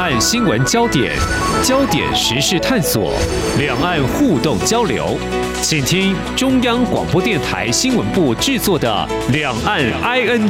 [0.00, 1.14] 岸新闻焦点，
[1.62, 3.12] 焦点时事探索，
[3.58, 5.18] 两岸互动交流，
[5.60, 10.48] 请听中央广播电台新闻部制作的《两岸 ING》。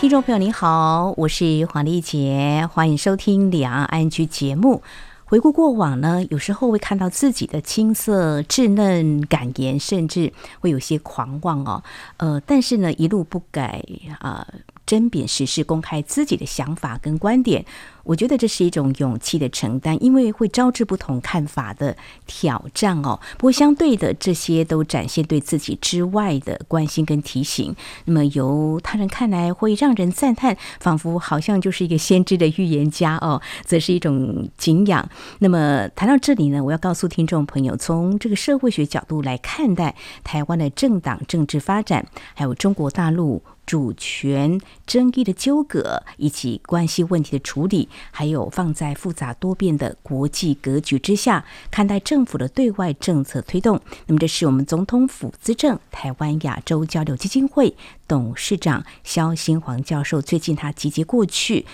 [0.00, 4.82] 听众朋友您好，我是黄丽杰，欢迎收听《两岸 ING》节目。
[5.26, 11.82] 回顾过往呢，有时候会看到自己的青涩稚嫩感言，甚至会有些狂妄哦。
[12.16, 13.84] 呃，但是呢，一路不改
[14.20, 14.46] 啊。
[14.86, 17.64] 针砭时事，公开自己的想法跟观点，
[18.04, 21.96] 我觉得这是一种勇气的承担，因为会招致不同看法的
[22.26, 23.20] 挑战哦。
[23.38, 27.74] 不过相对的，这些都展现对自己之外的关心跟提醒。
[28.06, 35.08] 那么由他人看来会让人赞叹，仿佛好像就是一个先知的预言家哦，则是一种敬仰。
[35.38, 39.94] 那么谈到这里呢，我要告诉听众朋友，从这个社会学角度来看待
[40.24, 43.42] 台湾的政党政治发展，还有中国大陆。
[43.64, 53.80] 主权争议的纠葛，以及关系问题的处理，还有放在复杂多变的国际格局之下看待政府的对外政策推动。
[54.06, 57.74] 那么，这是我们总统府资政台湾亚洲交流基金会
[58.06, 61.64] 董事长萧新煌教授最近他集结过去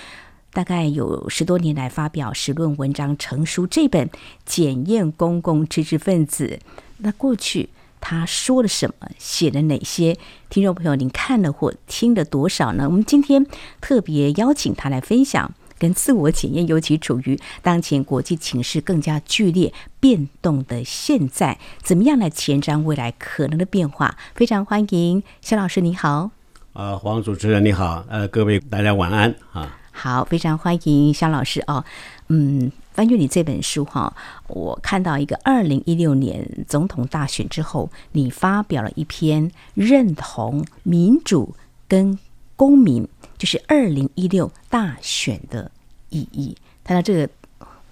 [0.53, 4.07] 大概有十多年来发表实论文章成书这本
[4.45, 6.61] 《检验公共知识分子》。
[6.99, 7.71] 那过去。
[8.01, 9.09] 他说了什么？
[9.19, 10.17] 写了哪些？
[10.49, 12.85] 听众朋友，您看了或听了多少呢？
[12.85, 13.47] 我们今天
[13.81, 24.17] 特别邀请他来分享跟自我检验，尤其处于当前国际情势更加剧烈变动的现在，怎么样来前瞻未来可能的变化？
[24.35, 26.31] 非常欢迎肖老师，你好。
[26.73, 29.77] 啊，黄主持人你好，呃，各位大家晚安啊。
[29.91, 31.85] 好，非常欢迎肖老师哦。
[32.29, 32.71] 嗯。
[32.93, 34.13] 翻阅你这本书哈，
[34.49, 41.55] 我看到一个二零一六年总统大选之后，你发表了一篇认同民主
[41.87, 42.19] 跟
[42.57, 43.07] 公民，
[43.37, 45.71] 就是二零一六大选的
[46.09, 46.57] 意义。
[46.83, 47.31] 谈到这个，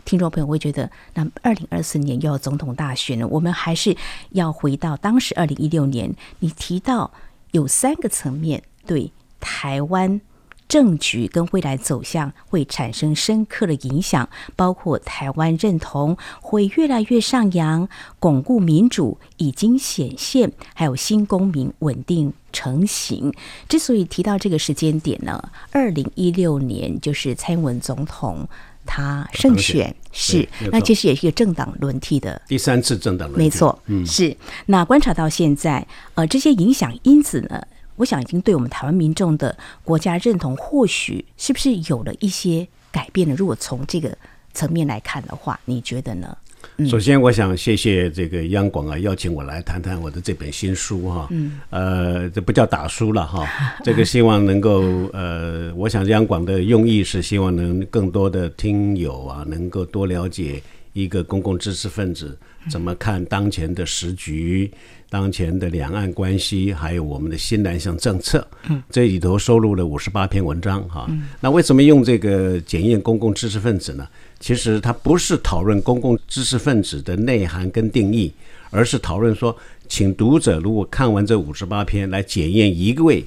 [0.05, 3.97] 听众朋友会觉得，那二零二四年又要总统大选了，我们还是
[4.30, 7.13] 要回到当时二零一六年，你提到
[7.53, 10.20] 有三个层面对台湾。
[10.69, 17.89] 政局跟未来走向会产生深刻的影响，包括台湾认同会越来越上扬，
[18.19, 23.33] 巩固民主已经显现，还有新公民稳定成型。
[23.69, 28.48] 之所以提到这个时间点呢，二零一六年就是蔡英文总统
[28.85, 37.65] 他胜选，是那其实也是一个政党轮替的第三次政党轮替，没错，嗯，是那观察到现在，呃，这些影响因子呢。
[37.96, 43.34] 我想已经对我们台湾民众的国家认同，或许是不是有了一些改变呢？
[43.36, 44.17] 如果从这个
[44.55, 46.36] 层面来看的话，你觉得呢？
[46.79, 51.29] 嗯、首先，我想谢谢这个央广啊，邀请我来谈谈我的这本新书哈。
[51.30, 51.61] 嗯。
[51.70, 53.46] 呃，这不叫打书了哈，
[53.85, 60.61] 这个希望能够呃，我想央广的用意是希望能更多的听友啊，能够多了解
[60.96, 62.39] 一个公共知识分子
[62.70, 64.70] 怎么看当前的时局。
[65.08, 71.08] 当前的两岸关系，还有我们的新南向政策，嗯，这里头收录了五十八篇文章哈。
[71.40, 74.08] 那为什么用这个检验公共知识分子呢？
[74.40, 78.33] 其实它不是讨论公共知识分子的内涵跟定义，
[78.70, 79.56] 而是讨论说，
[79.89, 83.24] 请读者如果看完这五十八篇，来检验一位。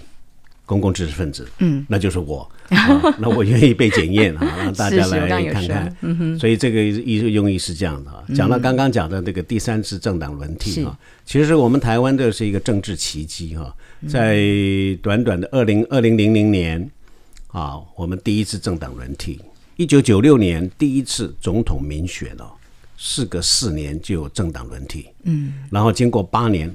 [0.69, 5.97] 公共知识分子，嗯，那就是我，啊、 那我愿意被检验啊，让大家来看看。
[6.01, 8.23] 嗯、所以这个意用意是这样的啊。
[8.35, 13.75] 讲到刚刚讲的这个第三次政党轮替啊，其实我们台湾这是一个政治奇迹哈，
[14.07, 14.37] 在
[15.01, 16.87] 短短的二零二零零零年
[17.47, 19.39] 啊，我们第一次政党轮替，
[19.75, 22.45] 一九九六年第一次总统民选哦，
[22.95, 26.71] 事隔四年就有政党轮替，嗯，然后经过八年。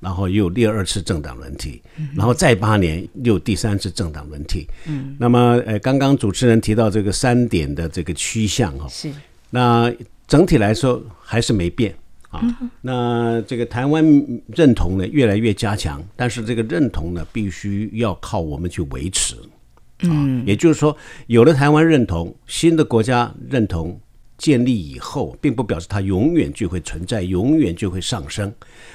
[0.00, 1.82] 然后又第二次政党轮替，
[2.14, 4.66] 然后再八年又第三次政党轮替。
[4.86, 9.10] 嗯，那么呃，刚刚主持人提到这个三点的这个趋向哈，是。
[9.50, 9.92] 那
[10.26, 11.94] 整体来说还是没变
[12.30, 12.40] 啊。
[12.80, 14.04] 那这个台湾
[14.54, 19.34] 认同呢越来越加强，但是这个认同呢必须要靠我们去维持。
[20.02, 20.96] 嗯，也就是说，
[21.26, 24.00] 有了台湾认同，新的国家认同。
[24.38, 28.50] 建立以后，并不表示它永远就会存在，永远就会上升。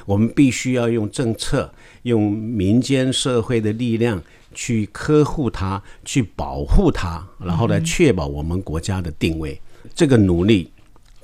[0.05, 1.71] 我们必须要用政策、
[2.03, 4.23] 用民间社会的力量
[4.53, 9.59] 去呵护它，去保护它，然后来确保我们国家的定位。
[9.93, 10.71] 这个努力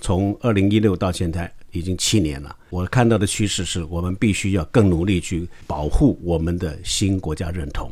[0.01, 2.53] 从二零一六到现在已经七年了。
[2.69, 7.89] 我看到的趋势是我们必须要更努力去保护我们的新国家认同，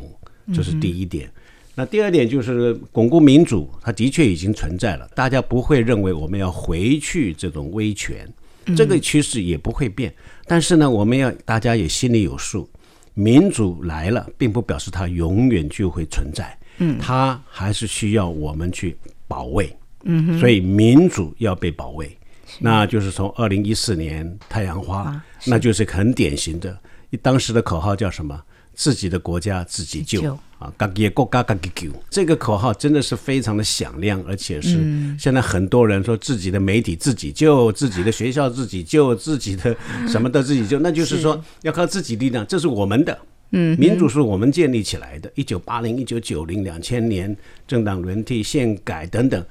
[0.54, 1.32] 这是第一点。
[1.80, 8.28] 那第二点就是巩固民主，它的确已经存在了，大家不会认为我们要回去这种威权，
[8.76, 10.12] 这个趋势也不会变。
[10.48, 12.68] 但是呢，我们要大家也心里有数，
[13.14, 16.58] 民主来了，并不表示它永远就会存在。
[16.80, 18.98] 嗯，它还是需要我们去
[19.28, 19.72] 保卫。
[20.04, 22.18] 嗯，所以民主要被保卫，
[22.60, 26.76] 那就是从二零一四年太阳花，那就是很典型的，
[27.22, 28.42] 当时的口号叫什么？
[28.78, 30.22] 自己的国家自己救
[30.60, 31.92] 啊，自己的国家自己救。
[32.12, 34.78] 这个口号真的是非常的响亮，而且是
[35.20, 39.76] 现在很多人说自己的媒体自己救，自己的学校自己救，自己的
[40.08, 43.20] 什么的自己救，那就是说要靠自己力量，这是我们的。
[43.52, 47.36] 嗯，民主是我们建立起来的，一九八零、一九九零、两千年
[47.66, 49.44] 政党轮替、宪改等等。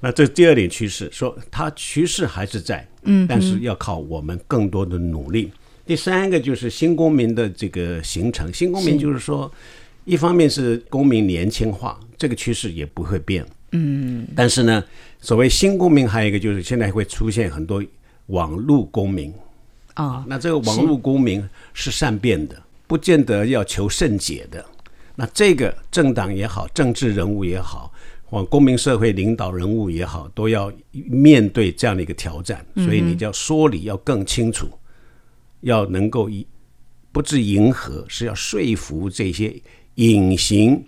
[0.00, 5.50] 那这第二点趋势，说它趋势还是在，嗯，但是要靠我们更多的努力。
[5.84, 9.50] 第三个就是新公民的这个形成，新公民就是说，
[10.04, 13.44] 一方面是公民年轻化，这个趋势也不会变。
[13.72, 14.84] 嗯，但是呢，
[15.20, 17.82] 所谓新公民还有一个就是现在会出现很多
[18.26, 19.32] 网络公民。
[19.94, 24.64] 啊，那这个网络公民是善变的，不见得要求甚解的。
[25.16, 27.92] 那这个政党也好，政治人物也好，
[28.24, 32.64] 或公民社会领导人物也好，都要面对这样的一个挑战。
[32.76, 34.66] 所以你就要说理要更清楚。
[35.62, 36.46] 要能够以
[37.10, 39.54] 不至迎合，是要说服这些
[39.96, 40.84] 隐形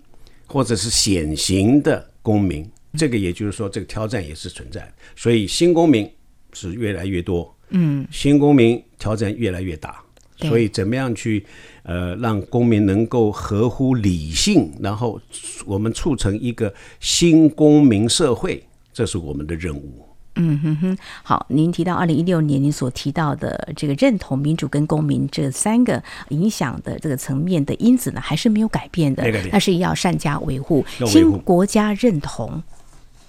[0.47, 2.65] 或者是显形的公民。
[2.97, 4.89] 这个也就是说，这个挑战也是存在。
[5.15, 6.09] 所以新公民
[6.53, 10.01] 是越来越多，嗯，新公民挑战越来越大。
[10.37, 11.45] 所以怎么样去
[11.83, 15.19] 呃让公民能够合乎理性，然后
[15.65, 18.61] 我们促成一个新公民社会，
[18.93, 20.04] 这是我们的任务。
[20.35, 30.85] 嗯哼哼，好，您提到二零一六年您所提到的这个认同民主跟公民这三个影响的这个层面的因子呢，还是没有改变的，但是要善加维护。
[31.05, 32.61] 新国家认同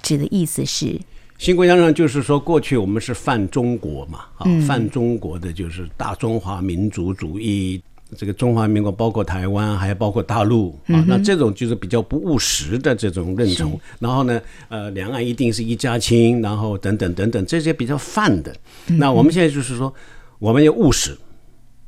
[0.03, 1.01] 指的意思是，
[1.39, 7.81] 新国家认同就是说，过去我们是泛中国嘛，啊，泛中国的就是大中华民族主义。
[8.15, 13.79] 这个中华民国包括台湾，还包括大陆啊，那这种就是比较不务实的这种认同。
[13.99, 18.55] 然后呢，呃，两岸一定是一家亲，然后等等等等，这些比较泛的。
[18.87, 19.93] 那我们现在就是说，
[20.39, 21.19] 我们要务实，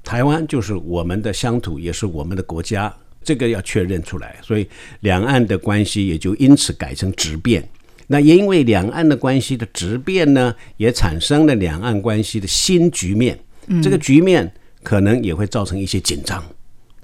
[0.03, 2.93] 台湾就是我们的乡土，也是我们的国家，
[3.23, 4.37] 这个要确认出来。
[4.43, 4.67] 所以
[5.00, 7.67] 两岸的关系也就因此改成质变。
[8.09, 13.38] 那也因为两岸的关系的质变呢，也产生了两岸关系的新局面。
[13.81, 14.53] 这个局面。
[14.83, 16.43] 可能也会造成一些紧张，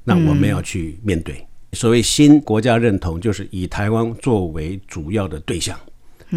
[0.05, 1.35] 那我们要去面对。
[1.37, 5.79] 嗯、所谓新国家认同，就是以台湾作为主要的对象，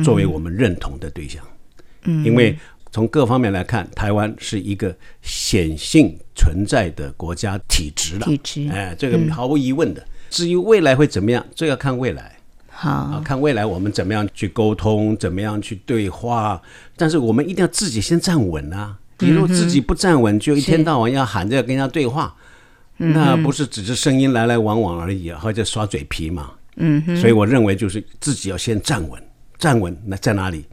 [0.03, 1.43] 作为我们认同的对象。
[2.03, 2.57] 嗯，因为
[2.91, 8.25] 从各方面来看，台湾是一个显性存在的国家体制了。
[8.25, 10.03] 体制，哎，这个毫无疑问的。
[10.29, 12.35] 至于未来会怎么样，这要看未来。
[12.69, 16.61] 好啊，看未来我们怎么样去沟通，怎么样去对话。
[16.95, 18.97] 但是我们一定要自己先站稳啊。
[19.19, 22.35] 你如果自己不站稳，就一天到晚要喊着要跟人家对话，
[22.97, 26.51] 那不是只是声音来来往往而已，或者耍嘴皮嘛。
[26.75, 29.21] 嗯，所以我认为就是自己要先站稳，
[29.57, 30.65] 站稳那在哪里？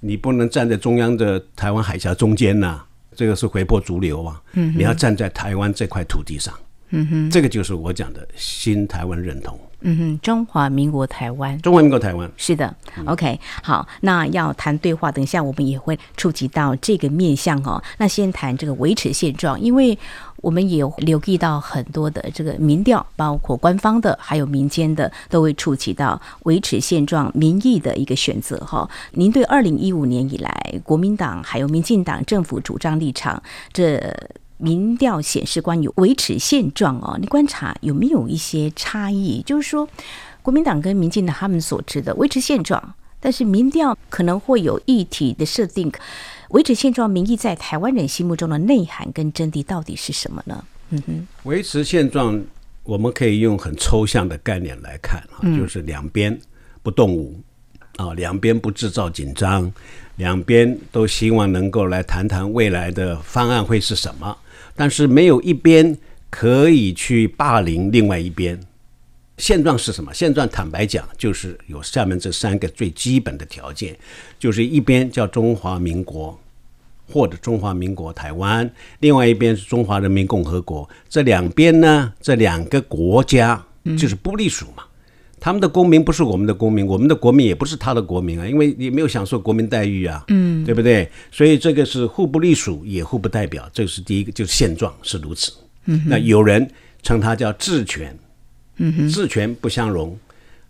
[0.00, 2.80] 你不能站在中央的台湾海峡中间呐，
[3.14, 4.42] 这个是回波逐流啊。
[4.52, 6.52] 嗯，你要站在台湾这块土地上。
[6.90, 9.58] 嗯哼，这个就是我讲的新台湾认同。
[9.80, 12.74] 嗯哼，中华民国台湾，中华民国台湾是的。
[13.04, 17.82] OK，好，那要谈对话，等一下我们也会触及到这个面向哦。
[17.98, 19.96] 那先谈这个维持现状，因为
[20.38, 28.88] 我们也留意到很多的这个民调，包括官方的，还有民间的，都会触及到维持现状民意的一个选择哈。
[29.12, 33.40] 您对二零一五年以来国民党还有民进党政府主张立场
[33.72, 34.02] 这？
[34.58, 39.42] 民调显示，关于维持现状哦，你观察有没有一些差异？
[39.42, 39.88] 就是说，
[40.42, 45.92] 国民党跟民进党他们所知的维持现状，但是民调可能会有议题的设定。
[46.50, 50.64] 维持现状民意在台湾人心目中的内涵跟真谛到底是什么呢？
[50.90, 52.40] 嗯哼，维持现状，
[52.84, 56.38] 我们可以用很抽象的概念来看啊，就是两边
[56.84, 57.38] 不动武
[57.96, 59.70] 啊，两边不制造紧张，
[60.14, 64.38] 两边都希望能够来谈谈未来的方案会是什么。
[64.76, 65.96] 但是没有一边
[66.30, 68.60] 可以去霸凌另外一边。
[69.38, 70.14] 现状是什么？
[70.14, 73.96] 现状坦白讲，就是有下面这三个最基本的条件，
[74.38, 76.38] 就是一边叫中华民国
[77.12, 80.88] 或者中华民国台湾，另外一边是中华人民共和国。
[81.08, 83.62] 这两边呢，这两个国家
[83.98, 84.84] 就是不隶属嘛。
[85.46, 91.08] 他们的公民不是我们的公民，我们的国民也不是他的国民啊，因为也没有享受国民待遇啊，嗯，对不对？
[91.30, 95.52] 所以这个是互不隶属，也互不代表，这是第一个，就是现状是如此。
[95.84, 96.68] 嗯，那有人
[97.00, 98.18] 称它叫治权，
[98.78, 100.18] 嗯哼，治权不相容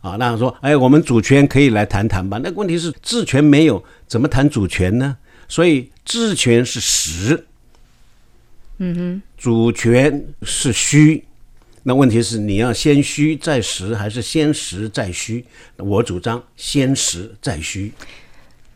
[0.03, 0.17] 啊。
[0.17, 2.39] 那说，哎，我们主权可以来谈谈吧？
[2.45, 5.17] 那个问题是治权没有，怎么谈主权呢？
[5.49, 7.47] 所以治权是实，
[8.77, 11.25] 嗯哼，主权是虚。
[11.89, 15.45] 那问题是你要先虚再实，还是先实再虚？
[15.77, 17.93] 我主张先实再虚。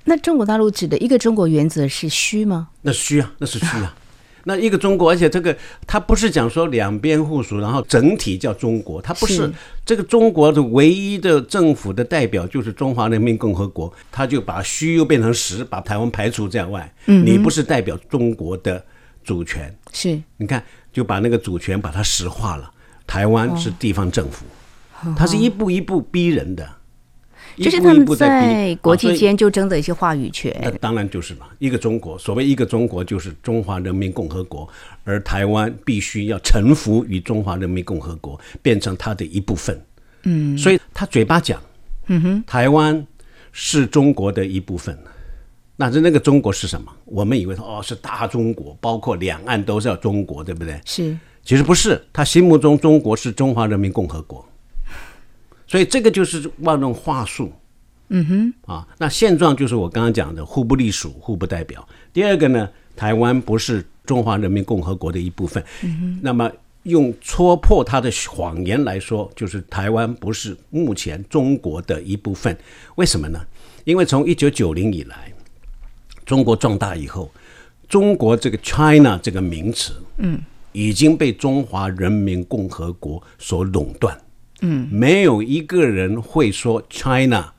[0.05, 2.69] 那中国大陆指的一个中国原则是虚吗？
[2.83, 3.97] 那虚啊，那是虚啊。
[4.47, 5.55] 那一个中国，而且这个
[5.89, 9.53] 它不是讲说两边互属，然后整体叫中国，它不是，是
[9.85, 16.95] 这个中国的唯一的政府的代表就是中华人民共和国，他就把虚又变成实，把台湾排除在外。
[17.07, 18.83] 嗯，你不是代表中国的
[19.25, 22.71] 主权，是你看就把那个主权把它实化了。
[23.11, 24.47] 台湾是地方政府，
[25.17, 26.65] 它是一步一步逼人的。
[27.57, 31.47] 就是他们在国际间就争的一些话语权，那当然就是嘛。
[31.59, 34.67] 一个中国，所谓一个中国就是中华人民共和国，
[35.03, 39.79] 而台湾必须要臣服于中华人民共和国，变成它的一部分。
[40.23, 41.61] 嗯，所以他嘴巴讲，
[42.07, 43.05] 嗯哼，台湾
[43.51, 44.97] 是中国的一部分。
[45.77, 46.93] 那这那个中国是什么？
[47.05, 50.81] 我们以为哦是大中国，包括两岸都是要中国，对不对？
[50.87, 51.19] 是，
[51.51, 54.49] 其实不是，他心目中中国是中华人民共和国。
[55.67, 57.53] 所以这个就是万用话术，
[58.09, 61.85] 嗯哼，啊，那现状就是我刚刚讲的互不隶属、互不代表。
[62.13, 66.49] 第二个呢，台湾不是中华人民共和国的一部分，嗯哼，那么
[66.85, 72.57] 用戳破他的谎言来说，就是台湾不是目前中国的一部分。
[72.95, 73.45] 为什么呢？
[73.83, 75.33] 因为从一九九零以来，
[76.25, 77.29] 中国壮大以后，
[77.89, 80.41] 中国这个 China 这个名词，嗯，
[80.73, 84.17] 已经被中华人民共和国所垄断。
[84.63, 87.53] 嗯，没有一个人会说 China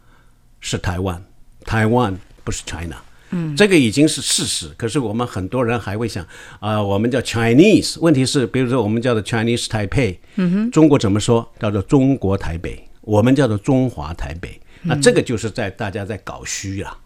[0.59, 1.23] 是台湾，
[1.65, 2.97] 台湾不是 China。
[3.31, 4.69] 嗯，这个已经是事实。
[4.77, 6.23] 可是我们很多人还会想
[6.59, 7.99] 啊、呃，我们叫 Chinese。
[7.99, 11.49] 问题是，比如说我们叫做 Chinese Taipei，嗯哼，中国怎么说？
[11.59, 14.59] 叫做中国台北，我们叫做中华台北。
[14.83, 16.97] 那这个就是在大家在搞虚啊。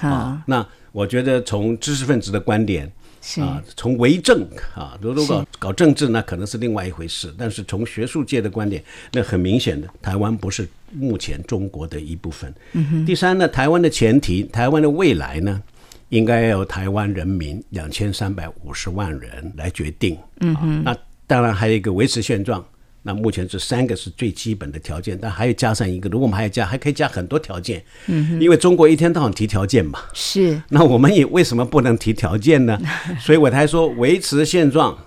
[0.00, 2.90] 好、啊，那我觉得从知识分子的观点。
[3.40, 7.34] 啊，从为政啊，如果搞搞政治，那可能是另外一回事。
[7.38, 12.54] 但是从学术界的观点，那很明显的，台湾不是目前中国的一部分。
[12.72, 13.04] 嗯。
[13.06, 15.62] 第三呢，台湾的前提，台湾的未来呢，
[16.10, 20.18] 应该要由台湾人民两千三百五十万人来决定。
[20.40, 20.84] 嗯哼。
[20.84, 22.64] 那当然还有一个维持现状。
[23.06, 27.84] 那目前这三个是最基本的条件，但还要加上一个，如果我们还要加，还可以加很多条件。
[28.06, 30.00] 嗯，因为中国一天到晚提条件嘛。
[30.14, 30.58] 是。
[30.70, 32.80] 那我们也为什么不能提条件呢？
[33.20, 34.98] 所以我才说维持现状，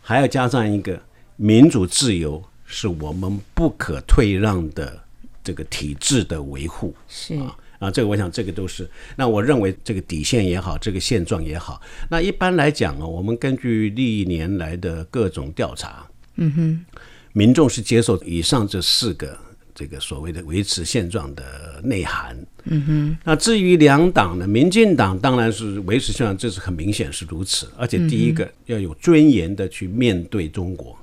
[0.00, 1.02] 还要加上一个
[1.34, 5.02] 民主自由，是我们不可退让的
[5.42, 6.94] 这个体制的维护。
[7.08, 8.88] 是啊，啊，这个我想这个都是。
[9.16, 11.82] 那我认为这个底线也好，这个现状也好。
[12.08, 16.06] 那一般来讲啊，我们根据历年来的各种调查。
[16.40, 17.00] 嗯哼，
[17.38, 19.38] 民众是接受以上这四个
[19.72, 22.36] 这个所谓的维持现状的内涵。
[22.64, 27.70] 嗯哼，那至于两党呢，民进党当然是维持现状，这是很明显是如此。
[27.76, 30.98] 而且第一个要有尊严的去面对中国，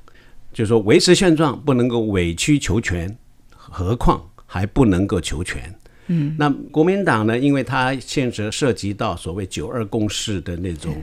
[0.51, 3.17] 就是说维持现状不能够委曲求全，
[3.55, 5.73] 何况还不能够求全。
[6.07, 11.01] 嗯，那国民党呢，因为它现实涉及到所谓九二共识的那种。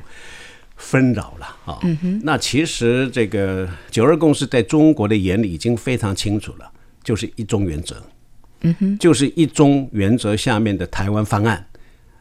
[0.83, 1.79] 纷扰了啊！
[2.23, 6.71] 那其实这个九二共识在中国的眼里已经非常清楚了，
[7.05, 7.97] 就是一中原则，
[8.63, 11.65] 嗯哼，就是一中原则下面的台湾方案。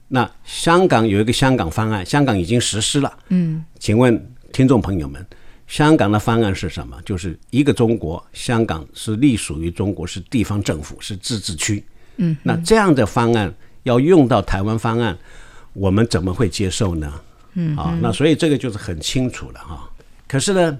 [0.07, 5.25] 那香港有一个香港方案，香港已经实施了，嗯，请问听众朋友们，
[5.67, 6.97] 香港的方案是什么？
[7.03, 11.83] 就是一个中国，香港是隶属于中国，是地方政府，是自治区，
[12.17, 13.53] 嗯，那这样的方案
[13.83, 15.17] 要用到台湾方案，
[15.73, 17.21] 我们怎么会接受呢？
[17.53, 19.89] 嗯，啊，那所以这个就是很清楚了哈。
[20.27, 20.79] 可是呢，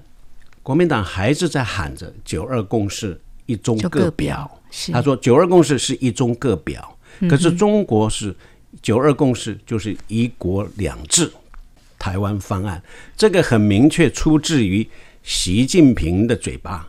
[0.62, 4.50] 国民党还是在喊着“九二共识，一中各表”。
[4.92, 6.98] 他说“九二共识是一中各表”，
[7.28, 8.34] 可是中国是
[8.80, 11.30] “九二共识就是一国两制”，
[11.98, 12.82] 台湾方案
[13.16, 14.88] 这个很明确出自于
[15.22, 16.88] 习近平的嘴巴。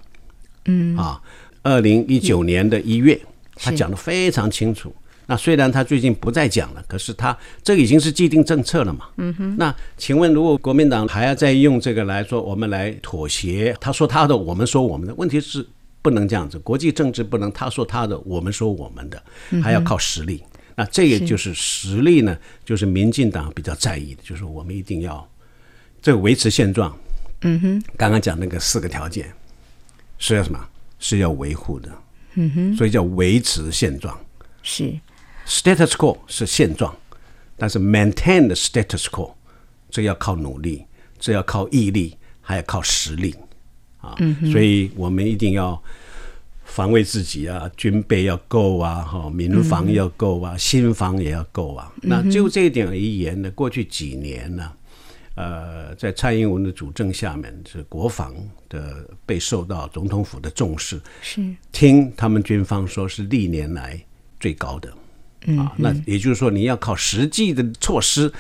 [0.66, 1.22] 嗯，啊，
[1.62, 3.20] 二零一九年的一月，
[3.56, 4.96] 他讲的非常清楚。
[5.26, 9.08] 那虽然他最近不再讲了，可是他这已经是既定政策了嘛。
[9.18, 9.56] 嗯哼。
[9.58, 15.66] 那请问，如果国民党还要再用这个来说，我们来妥协，他说他的，我们说我们的，问题是
[16.02, 16.60] 不能这样子。
[16.60, 19.24] 国际政治不能他说他的，我们说我们的，
[19.62, 20.44] 还要靠实力。
[20.76, 25.26] 那这个就是实力呢，就是民进党比较在意的，就是我们一定要
[26.02, 26.94] 这个维持现状。
[27.44, 27.84] 嗯哼。
[27.96, 29.32] 刚刚讲那个四个条件
[30.18, 30.60] 是要什么？
[31.00, 31.90] 是要维护的。
[32.34, 32.76] 嗯哼。
[32.76, 34.20] 所以叫维持现状。
[34.64, 34.94] 是。
[35.46, 36.96] Status quo 是现状，
[37.58, 39.34] 但是 maintain the status quo，
[39.90, 40.86] 这要靠努力，
[41.20, 43.36] 这要靠毅力，还要靠实力
[44.00, 44.16] 啊！
[44.52, 45.82] 所以我们一定要
[46.64, 51.92] 防卫自己啊，军备要够啊，哈，民防要够啊，心防也要够啊。
[52.02, 54.72] 那就这一点而言呢，过去几年呢，
[55.36, 58.34] 呃，在蔡英文的主政下面，是国防
[58.70, 64.02] 的被受到总统府的重视，是听他们军方说是历年来
[64.40, 64.92] 最高的。
[65.46, 68.32] 嗯，啊，那也就是说，你要靠实际的措施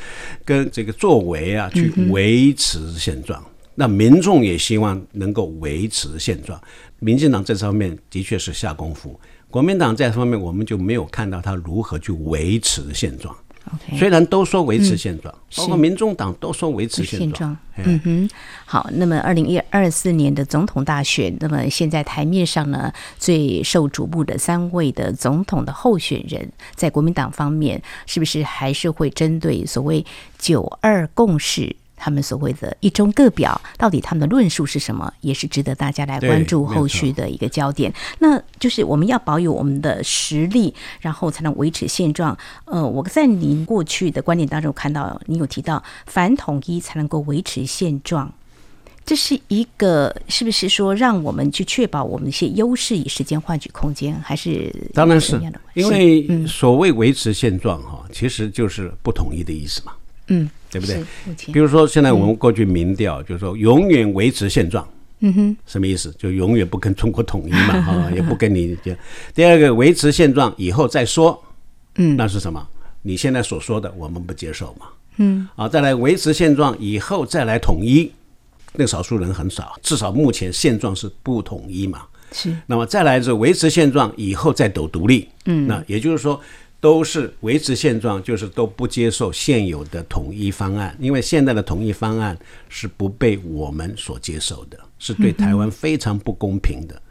[0.46, 3.44] 跟这个作为啊，去维持现状。
[3.76, 6.62] 那民众也希望能够维持现状。
[7.00, 9.20] 民进党这方面的确是下功夫，
[9.50, 13.36] 国民党这方面我们就没有看到他如何去维持现状。
[13.98, 17.30] 虽然都说维持现状，嗯、包括民众党都说维持现状。
[17.30, 18.30] 现状嗯哼，
[18.66, 18.90] 好。
[18.94, 30.06] 那么，二零一二四年的总统大选，那么现在台面上呢，最受瞩目的三位的总统的候选人，在国民党方面，是不是还是会针对所谓
[30.38, 31.76] “九二共识”？
[32.04, 37.94] 他们所谓的一中各表，到底他们的论述是什么，也是值得大家来关注后续的一个焦点。
[38.20, 42.38] 那就是我们要保有我们的实力，然后才能维持现状。
[42.66, 48.30] 呃，我在您过去的观点当中看到，你有提到反统一才能够维持现状，
[49.06, 55.40] 这是一个是不是说让我们去确保我们一些优势，以时间换取空间，还是当然是
[55.74, 59.94] 因为所谓维持现状哈，其实就是不统一的意思嘛。
[60.28, 60.50] 嗯。
[60.74, 61.54] 对不对？
[61.54, 64.88] 比如说，现在我们过去民调就是说，永远维持现状。
[65.26, 66.14] 嗯哼，什么意思？
[66.18, 68.78] 就永远不跟中国统一嘛， 哈，也不跟你。
[69.34, 71.42] 第二个，维持现状以后再说。
[71.96, 72.68] 嗯，那是什么？
[73.04, 74.88] 你现在所说的，我们不接受嘛。
[75.18, 78.12] 嗯，啊，再来维持现状以后再来统一，
[78.74, 82.02] 那少数人很少，至少目前现状是不统一嘛。
[82.34, 82.54] 是。
[82.66, 85.30] 那么再来是维持现状以后再走独立。
[85.46, 86.38] 嗯，那也就是说。
[86.84, 92.38] 都是维持现状，就是都不接受现有的统一方案，因为现在的统一方案
[92.68, 97.02] 是不被我们所接受的，是对台湾非常不公平的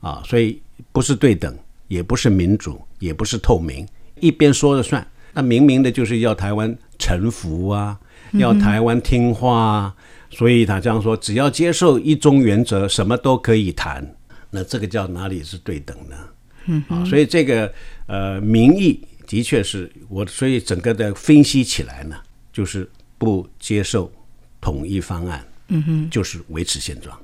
[0.00, 0.60] 啊，所以
[0.92, 1.56] 不是对等，
[1.88, 3.88] 也不是民主，也不是透明，
[4.20, 7.98] 一边说了算，那明明的就是要台湾臣服啊，
[8.32, 9.96] 要台湾听话啊，
[10.28, 14.06] 所以他这样说，只要接受一中原则，什么都可以谈，
[14.50, 16.82] 那这个叫哪里是对等呢？
[16.88, 17.72] 啊，所以这个
[18.06, 19.02] 呃民意。
[19.32, 22.14] 的确是我，所以整个的分析起来呢，
[22.52, 24.12] 就是不接受
[24.60, 27.18] 统一方案，嗯哼，就是维持现状，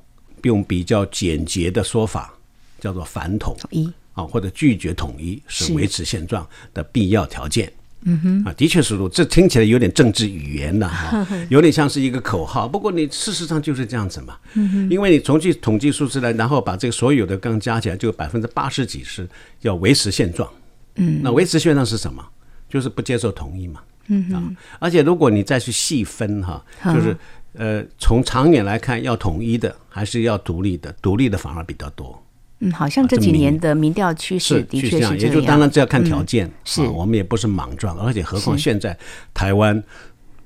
[0.45, 2.33] 用比较简洁的说法
[2.81, 3.93] 叫做反统一。
[4.15, 6.45] 啊，或者拒绝统一是维持现状
[6.75, 7.71] 的必要条件，
[8.03, 19.29] 嗯哼，啊，的确是如这听起来有点政治语言了哈， 有点像是一个口号，不过你事实上就是这样子嘛，嗯哼，因为你从去统计数字来，然后把这个所有的刚加起来，就百分之八十几是
[19.61, 20.51] 要维持现状。
[20.99, 22.25] 嗯，那维持现状是什么？
[22.69, 23.81] 就是不接受统一嘛。
[24.09, 24.43] 嗯啊，
[24.79, 27.17] 而且如果你再去细分哈，就是
[27.55, 30.95] 呃，从长远来看，要统一的还是要独立的？
[31.01, 32.23] 独立的反而比较多。
[32.61, 35.19] 嗯，好像这几年的民调趋势的确是这样。
[35.19, 36.47] 也就当然这要看条件。
[36.47, 38.97] 嗯、是，我们也不是莽撞，而且何况现在
[39.33, 39.83] 台湾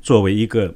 [0.01, 0.75] 作为一个。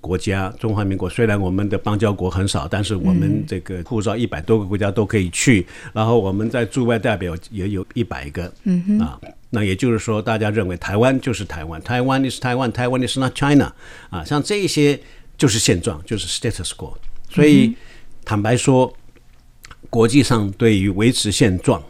[0.00, 8.44] 国家中华民国虽然我们的邦交国很少，但是我们这个护照一百多个国家都可以去，嗯、然后我们在驻外代表也有一百个，
[8.98, 9.20] 啊，
[9.50, 13.70] 那也就是说，大家认为台湾就是台湾，台湾 is 台湾，台湾 is not China
[14.08, 14.98] 啊，像这些
[15.36, 16.94] 就是现状，就是 status quo。
[17.28, 17.74] 所以
[18.24, 18.90] 坦白说，
[19.90, 21.82] 国际上对于维持现状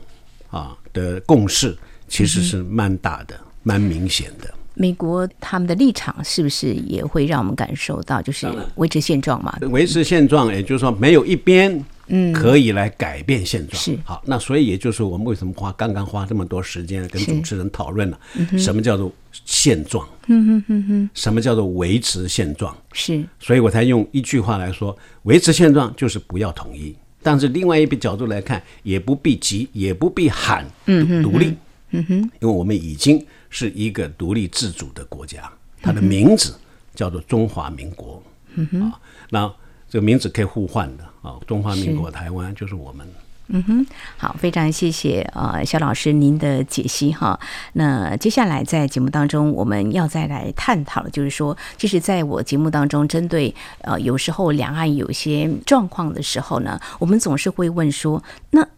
[0.51, 1.77] 啊的共识
[2.09, 4.53] 其实是蛮大的，蛮明显的。
[4.75, 9.57] 美国他们的立场是不是也会让我们感受到，就是维持现状嘛？
[9.71, 13.81] 维持现状，也就是说没有一边嗯可以来改变现状。
[13.81, 18.19] 是好，那所以也就是我们为什么花刚刚花这么多时间跟主持人讨论了，
[18.59, 19.13] 什么叫做
[19.45, 20.07] 现状？
[20.27, 22.77] 嗯哼哼哼，什么叫做维持现状？
[22.93, 31.55] 是，所以我才用一句话来说，维持现状就是不要统一，但是另外一个角度来看，也不必急，也不必喊独立。
[31.91, 33.25] 嗯哼，因为我们已经。
[33.55, 35.49] 是一个独立自主的国家，
[35.81, 36.53] 它的名字
[36.93, 38.21] 叫做中华民国。
[38.55, 39.55] 嗯哼，啊，那
[39.89, 43.07] 这个名字可以互换的啊，中华民国台湾就是我们。
[43.47, 43.87] 嗯哼，
[44.17, 47.39] 好，非常谢谢呃肖老师您的解析哈。
[47.75, 58.69] 那接下来在节目当中，我们要再来探讨的就是说，其实在我节目当中，针对呃有时候两岸有些状况的时候呢，我们总是会问说，那。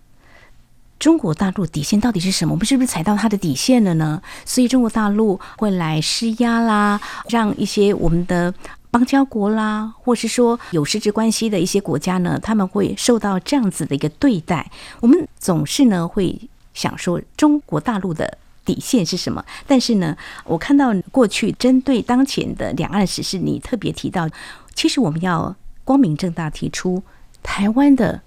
[0.98, 2.52] 中国大陆底线到底是什么？
[2.52, 4.20] 我们是不是踩到它的底线了呢？
[4.44, 8.52] 所以中国大陆会来施压啦，让一些我们的
[8.90, 14.70] 邦交国啦，或是说有实质关系的一些国家呢，他们会受到这样子的一个对待。
[15.00, 16.38] 我们总是呢会
[16.72, 19.44] 想说中国大陆的底线是什么？
[19.66, 24.26] 但是呢，我看到过去针对当前的两岸时事，你特别提到，
[24.74, 25.54] 其实我们要
[25.84, 27.02] 光明正大提出
[27.42, 28.22] 台湾的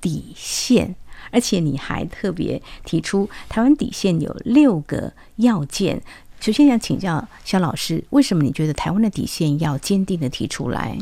[0.00, 0.96] 底线。
[1.30, 6.00] 而且你还特别提出台湾底线有六个要件，
[6.40, 10.98] 首先想请教肖老师，为什么你觉得台湾的底线要坚定的提出来？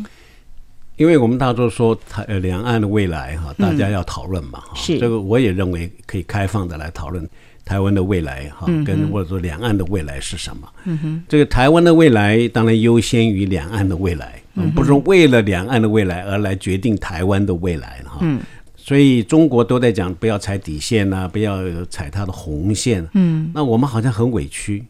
[0.96, 4.98] 因为我们大多说台呃两岸的未来哈，大家要讨论嘛，嗯、是。
[4.98, 7.28] 这个我也认为可以开放的来讨论
[7.64, 10.68] 台湾的未来哈，跟或者说两岸的未来是什么？
[10.84, 18.18] 嗯哼，这个台湾的未来当然优先于两岸的未来，嗯，不是为了两岸的未来而来决定台湾的未来哈。
[18.20, 18.40] 嗯，
[18.84, 23.08] 所以中国都在讲不要踩底线呐，不要踩他的红线。
[23.14, 24.84] 嗯，那我们好像很委屈。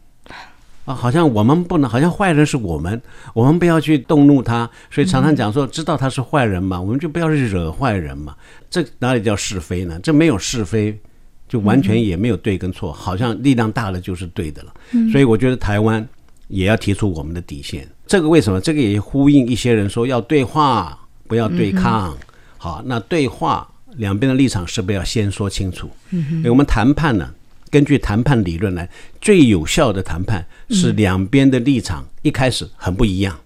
[0.83, 3.01] 啊，好像我们不能，好像坏人是我们，
[3.33, 8.35] 我们不要去动怒他，所以常常讲说，知道他是坏人嘛，我们就不要去惹坏人嘛。
[8.69, 9.97] 这哪里叫是非呢？
[10.03, 10.99] 这没有是非，
[11.47, 14.73] 就完全也没有对跟错，好像力量大了就是对的了。
[15.09, 16.05] 所以我觉得台湾
[16.49, 17.87] 也要提出我们的底线。
[18.05, 18.59] 这个为什么？
[18.59, 22.13] 这个也呼应一些人说要对话，不要对抗。
[22.57, 25.89] 好，那对话两边的立场是不是要先说清楚？
[26.11, 27.29] 嗯我们谈判呢？
[27.71, 33.37] 根据谈判理论来，最有效的谈判是两边的立场一开始很不一样，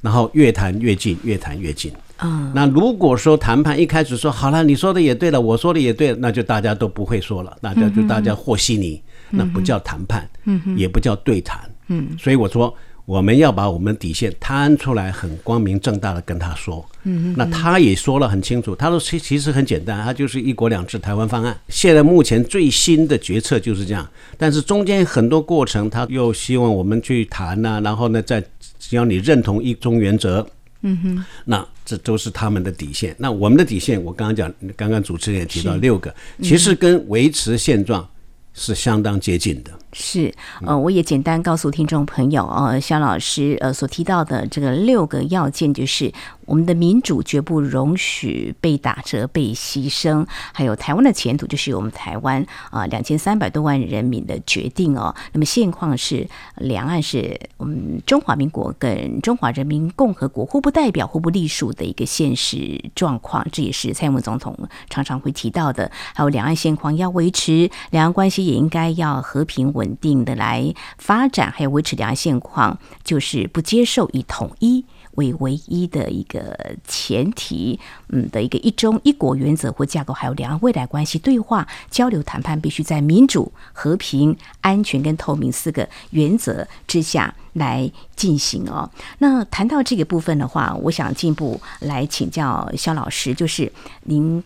[0.00, 1.92] 然后越谈越近，越谈越近。
[2.16, 10.28] 啊，那如果说谈判一开始说好了，你说的也对了，我说的也对了，那就大家都不会说了，大家就大家和稀泥，那不叫谈判，
[10.76, 11.60] 也不叫对谈。
[11.88, 12.74] 嗯，所以我说。
[13.04, 16.84] 我们要把我们的底线摊出来，很光明正大的跟他说。
[17.02, 21.58] 嗯，那他也说了很清楚，他说其其实很简单，他就是一国两制台湾方案。
[21.68, 28.40] 现在目前最新的决策就是这样，但是中间很多过程，他又希望我们去谈呐，然后呢，再
[28.78, 30.46] 只要你认同一中原则，
[30.82, 33.16] 嗯哼，那这都是他们的底线。
[33.18, 38.06] 那我们的底线，我刚刚讲，刚刚主持人也提到六个，其实跟维持现状
[38.52, 39.70] 是相当接近的。
[39.92, 40.32] 是，
[40.64, 46.12] 呃，我也简单告诉听众朋友，呃，肖老师呃所提到的这个六个要件，就是
[46.46, 55.14] 我们的民主绝不容许被打折、被牺牲，还有台湾的前途就是由我们台湾啊两千三百多万人民的决定哦。
[55.32, 64.56] 那么现况是，两岸是我们中华民国跟中华人民共和国互不代表、互不隶属的一个现实状况，这也是蔡英文总统
[64.88, 65.90] 常常会提到的。
[66.14, 88.90] 还有两岸现况要维持，两岸关系也应该要和平稳定的来发展，还有维持两岸现况，就是不接受以统一为唯一的一个前提，嗯的一个一中一国原则或架构，还有两岸未来关系对话交流谈判，必须在民主、和平、安全跟透明四个原则之下来进行哦。
[89.18, 93.72] 那谈到这个部分的话，我想进一步来请教肖老师，就是
[94.04, 94.44] 您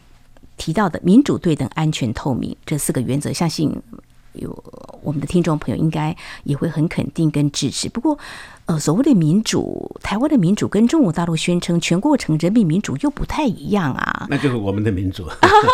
[0.56, 3.82] 提到的民主、对等、安全、透明这四个原则，相信。
[4.34, 4.50] 有
[5.04, 7.88] 我们的听众朋友应该也会很肯定跟支持。
[7.88, 8.18] 不过，
[8.66, 14.26] 呃，所谓的民主，台湾的民主跟中国大陆宣称全过程人民民主又不太一样啊。
[14.28, 15.28] 那就是我们的民主。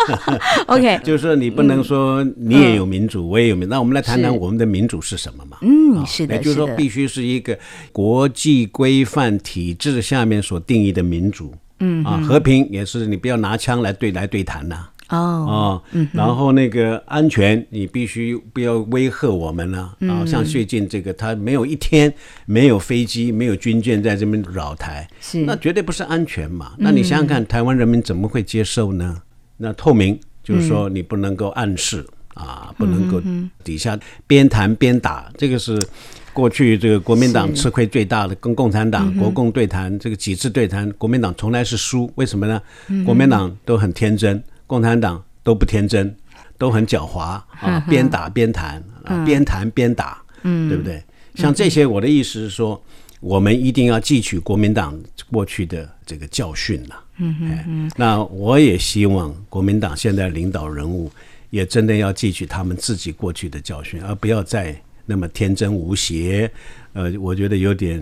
[0.66, 3.70] OK， 就是说你不能说你也有民主，嗯、我也有民主。
[3.70, 5.58] 那我们来谈谈我们的民主是什么嘛？
[5.62, 7.56] 嗯，是的，也就是说必须是一个
[7.92, 11.54] 国际规范体制下面所定义的民主。
[11.78, 14.90] 嗯啊，和平也是你不要拿枪来对来对谈呐、啊。
[15.16, 20.24] 哦，嗯，然后那个安全，你必须不要威吓我们了啊！
[20.24, 22.12] 像最近这个，他没有一天
[22.46, 26.72] 没有飞机、没有军舰在这边扰台，是那绝对不是安全嘛？
[26.78, 29.20] 那你想想看，台湾人民怎么会接受呢？
[29.56, 33.20] 那透明就是说你不能够暗示啊，不能够
[33.64, 35.76] 底下边谈边打，这个是
[36.32, 42.62] 过去这个国民党吃亏最大的，跟共产党国共对谈这个几次对谈，国民党从来是输，为什么呢？
[43.04, 44.40] 国民党都很天真。
[44.70, 46.14] 共产党都不天真，
[46.56, 47.85] 都很狡猾啊！
[47.88, 51.02] 边打边谈，啊，边谈边打，嗯，对不对？
[51.35, 52.80] 像这些，我的意思是说，
[53.18, 54.96] 我们一定要汲取国民党
[55.33, 57.04] 过去的这个教训了。
[57.16, 61.11] 嗯嗯，那我也希望国民党现在领导人物
[61.50, 66.48] 也真的要汲取他们自己过去的教训，而不要再那么天真无邪。
[66.92, 68.00] 呃，我觉得有点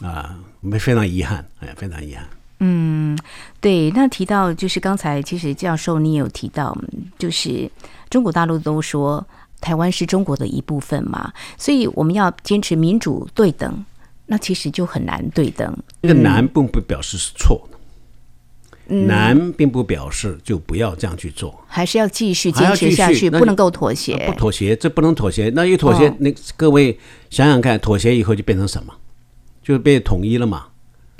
[0.00, 2.26] 啊，我们非常遗憾，哎，非常遗憾。
[2.64, 3.18] 嗯，
[3.60, 6.76] 对，那提到就是刚才其实教授你也有提到，
[7.18, 7.68] 就是
[8.08, 9.26] 中国大陆都说
[9.60, 13.84] 台湾是中国的一部分嘛，所以我们要坚持民主对等，
[14.26, 15.76] 那其实就很难对等。
[16.02, 17.60] 这个难并不表示是错
[18.86, 24.16] 难并不表示就不要这样去做，还是要继续坚持下去，不能够妥协。
[24.26, 25.50] 不妥协，这不能妥协。
[25.54, 26.96] 那一妥协，哦、那各位
[27.28, 28.92] 想想看，妥协以后就变成什么？
[29.62, 30.66] 就被统一了嘛。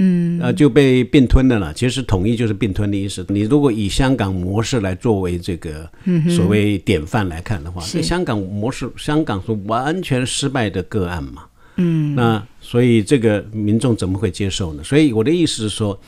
[0.03, 1.73] 嗯，啊，就被并吞的了。
[1.73, 3.25] 其实统一就是并吞的意思。
[3.29, 5.89] 你如果以香港模式来作为这个
[6.35, 11.45] 所谓典范来看的话，那香港模式，香港是完全失败的个案嘛。
[11.77, 14.83] 嗯，那所以这个民众怎么会接受呢？
[14.83, 15.99] 所以我的意思是说，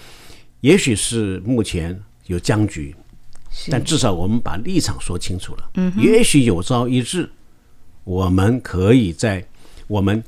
[0.60, 2.94] 也许是目前有僵局，
[3.70, 5.70] 但至少我们把立场说清楚了。
[5.76, 7.28] 嗯，也许有朝一日，
[8.02, 9.46] 我们可以在
[9.86, 10.22] 我们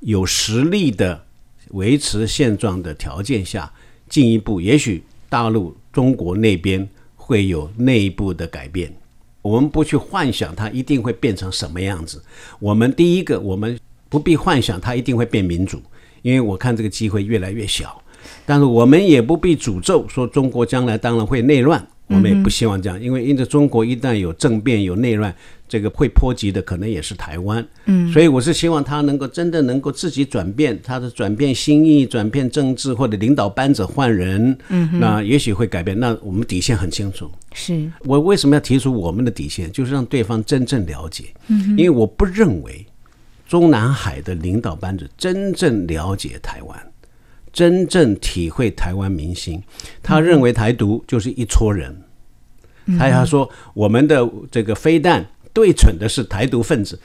[0.00, 1.24] 有实力的
[1.70, 3.72] 维持现状的条件下，
[4.08, 8.92] 进一步，也许大陆中国那边会有内部的改变。
[9.42, 12.22] 我们不去幻想它一定会变成什么样子。
[12.58, 13.78] 我们第一个，我们
[14.08, 15.80] 不必幻想它一定会变民主，
[16.22, 18.02] 因为我看这个机会越来越小。
[18.44, 21.86] 但是我们也不必诅咒说中国将来当然会内乱。
[22.08, 25.34] 我们也不希望这样，因为因着中国一旦有政变、有内乱，
[25.68, 27.64] 这个会波及的可能也是台湾。
[27.84, 35.98] 嗯，所以我是希望他能够真的能够自己转变，他的转变心意、转变政治或者领导班子换人，嗯，那也许会改变。
[36.00, 37.30] 那我们底线很清楚。
[37.52, 41.24] 是我为什么要提出我们的底线，就是让对方真正了解。
[41.48, 42.86] 嗯，因为我不认为
[43.46, 46.92] 中南海的领导班子真正了解台湾。
[47.50, 49.60] 真正体会台湾民心，
[50.02, 51.96] 他认为台独就是一撮人。
[52.98, 55.26] 他要说我们的这个飞弹
[55.58, 56.96] 对蠢的是台独分子，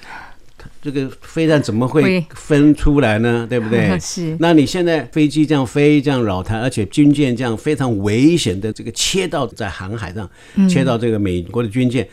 [0.80, 3.48] 这个飞弹怎么会分出来呢？
[3.50, 3.98] 对不对？
[4.00, 4.38] 是。
[4.40, 10.30] 那你现在飞机这样飞，这样扰台，而且军舰这样非常危险的这个切到在航海上，
[10.70, 12.08] 切到这个美国的军舰，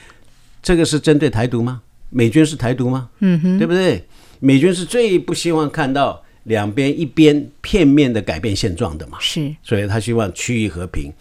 [0.62, 1.82] 这个是针对台独吗？
[2.08, 3.10] 美军是台独吗？
[3.18, 4.02] 嗯哼，对不对？
[4.38, 6.22] 美军是最不希望看到。
[6.44, 11.12] 两边一边片面的改变现状的嘛，是，所以他希望区域和平。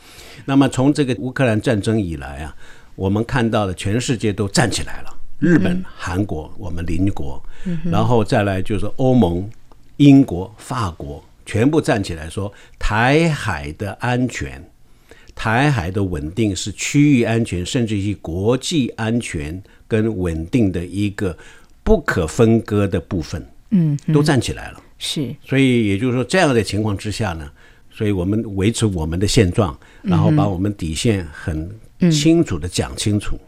[0.46, 2.56] 那么从这个乌克兰战争以来啊，
[3.00, 7.42] 我们看到的全世界都站起来了，日本、韩国，我们邻国，
[7.86, 9.50] 然后再来就是欧盟、
[9.96, 14.62] 英国、法国，全部站起来说，台海的安全、
[15.34, 21.38] 台海的稳定是区域安全，甚至于国际安全跟稳定的一个
[21.86, 23.42] 不可分割的部分。
[23.70, 24.84] 嗯，都站起来了。
[24.98, 27.50] 是，所以也就是说，这样的情况之下呢，
[27.90, 31.74] 所以我们维持我们的现状，然后把我们底线很
[32.12, 33.40] 清楚的讲清楚。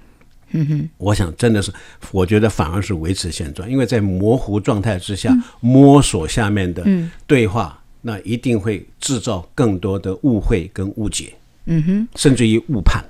[0.53, 1.71] 嗯哼，我想真的是，
[2.11, 6.85] 我觉得反而是维持现状，因为在模糊状态之下摸索下面的
[7.25, 11.33] 对话，那一定会制造更多的误会跟误解。
[11.65, 13.01] 嗯哼，甚至于误判。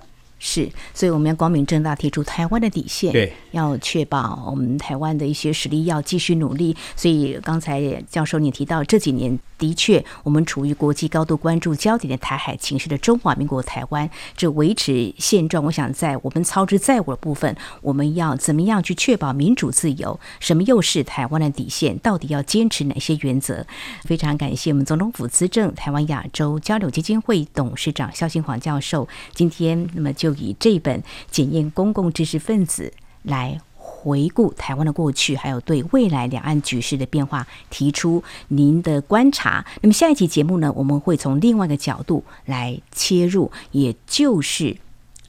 [0.43, 6.75] 是，所以我们要光明正大提出台湾的底线，对，要确保我们台湾的一些实力要继续努力。
[6.95, 9.39] 所以刚才教授你提到这几年。
[9.61, 15.63] 的确，我们处于国际高度关注焦点的台海情势的中华民国台湾，这维持现状。
[15.63, 20.19] 我想在我们操之在我的部分，我们要怎么样去确保民主自由？
[20.39, 21.95] 什么又是台湾的底线？
[21.99, 23.63] 到底要坚持哪些原则？
[24.05, 33.59] 非常感谢我们总统府资政台湾亚洲交流基金会董事长肖新煌教授，今天那么就以这本检验公共知识分子来。
[34.03, 39.63] 回顾台湾的过去，还有对未来两岸局势的变化提出您的观察。
[39.81, 44.77] 那么下一期节目呢，我们会从另外一个角度来切入，也就是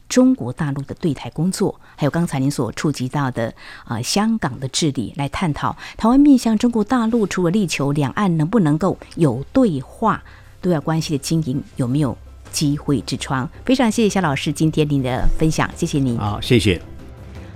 [0.08, 3.48] 中国大陆的对台工作，还有刚才您所触及到的
[3.84, 10.22] 啊、呃、香港的治理，来探讨台湾面向中国大陆，除了力求两岸能不能够有对话，
[10.62, 12.16] 对外关系的经营有没有
[12.52, 13.48] 机会之窗？
[13.64, 16.16] 非常谢谢肖老师今天您的分享，谢谢您。
[16.18, 16.80] 好，谢谢。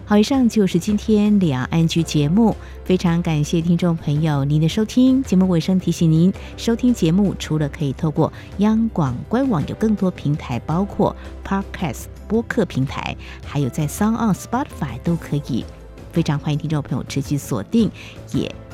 [0.09, 5.21] 好，以上就是今天两岸 ING 节目，非常感谢听众朋友您的收听。
[5.25, 15.65] 节目尾声提醒您，收听节目除了可以透过央广官网，有更多平台，包括 Podcast 播客平台，还有在 Sound on Spotify 都可以。
[16.13, 17.91] 非常欢迎听众朋友持续锁定，
[18.33, 18.55] 也